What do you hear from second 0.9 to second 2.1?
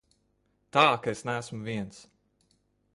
ka es neesmu viens.